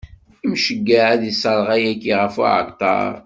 Imceyyeɛ 0.45 1.05
ad 1.13 1.21
isserɣ 1.31 1.67
ayagi 1.75 2.13
ɣef 2.21 2.35
uɛalṭar. 2.41 3.13